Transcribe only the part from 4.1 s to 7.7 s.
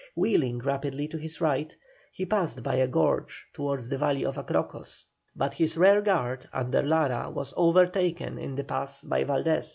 of Acrocos, but his rearguard under Lara was